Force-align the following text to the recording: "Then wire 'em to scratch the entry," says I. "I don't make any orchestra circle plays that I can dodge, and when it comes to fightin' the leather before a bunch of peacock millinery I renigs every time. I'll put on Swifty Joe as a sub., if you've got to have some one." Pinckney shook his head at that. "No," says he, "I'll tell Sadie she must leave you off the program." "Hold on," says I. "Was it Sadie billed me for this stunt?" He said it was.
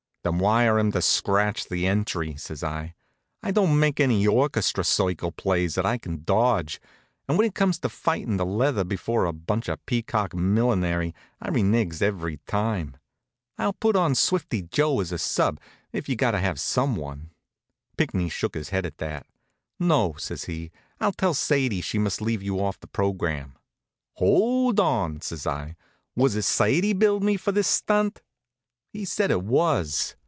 "Then 0.23 0.37
wire 0.37 0.77
'em 0.77 0.91
to 0.91 1.01
scratch 1.01 1.67
the 1.67 1.87
entry," 1.87 2.35
says 2.35 2.63
I. 2.63 2.93
"I 3.41 3.49
don't 3.49 3.79
make 3.79 3.99
any 3.99 4.27
orchestra 4.27 4.83
circle 4.83 5.31
plays 5.31 5.73
that 5.73 5.83
I 5.83 5.97
can 5.97 6.23
dodge, 6.23 6.79
and 7.27 7.39
when 7.39 7.47
it 7.47 7.55
comes 7.55 7.79
to 7.79 7.89
fightin' 7.89 8.37
the 8.37 8.45
leather 8.45 8.83
before 8.83 9.25
a 9.25 9.33
bunch 9.33 9.67
of 9.67 9.83
peacock 9.87 10.35
millinery 10.35 11.15
I 11.41 11.49
renigs 11.49 12.03
every 12.03 12.37
time. 12.45 12.97
I'll 13.57 13.73
put 13.73 13.95
on 13.95 14.13
Swifty 14.13 14.61
Joe 14.61 14.99
as 15.01 15.11
a 15.11 15.17
sub., 15.17 15.59
if 15.91 16.07
you've 16.07 16.19
got 16.19 16.31
to 16.31 16.39
have 16.39 16.59
some 16.59 16.97
one." 16.97 17.31
Pinckney 17.97 18.29
shook 18.29 18.53
his 18.53 18.69
head 18.69 18.85
at 18.85 18.99
that. 18.99 19.25
"No," 19.79 20.13
says 20.19 20.43
he, 20.43 20.69
"I'll 20.99 21.13
tell 21.13 21.33
Sadie 21.33 21.81
she 21.81 21.97
must 21.97 22.21
leave 22.21 22.43
you 22.43 22.59
off 22.63 22.79
the 22.79 22.85
program." 22.85 23.57
"Hold 24.17 24.79
on," 24.79 25.21
says 25.21 25.47
I. 25.47 25.77
"Was 26.15 26.35
it 26.35 26.43
Sadie 26.43 26.93
billed 26.93 27.23
me 27.23 27.37
for 27.37 27.51
this 27.51 27.67
stunt?" 27.67 28.21
He 28.93 29.05
said 29.05 29.31
it 29.31 29.41
was. 29.41 30.17